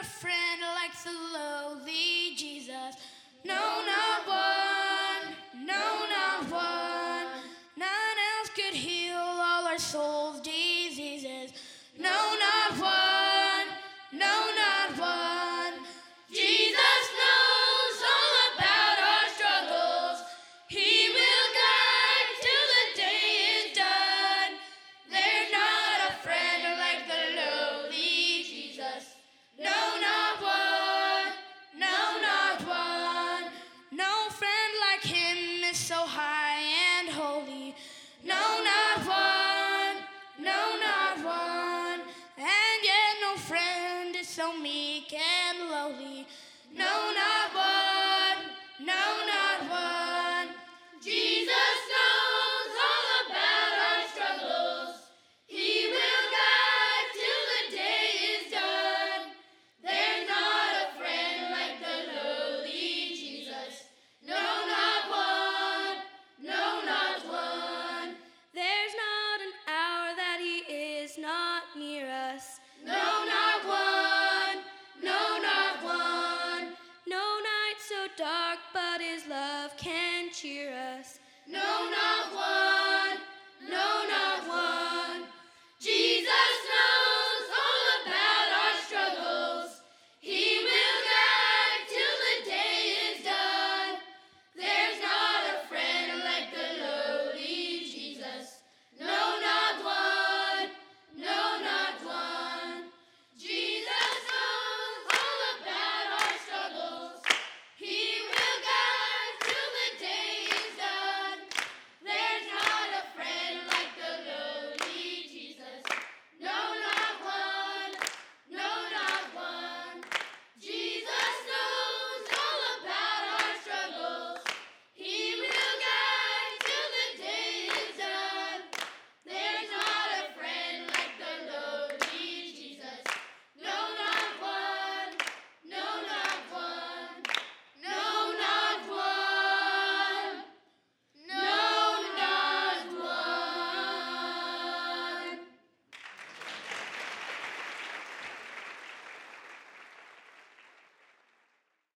[0.00, 2.96] a friend like the lowly Jesus.
[3.44, 3.54] No,
[3.84, 5.34] not one,
[5.66, 7.42] no, not one,
[7.76, 8.99] none else could hear.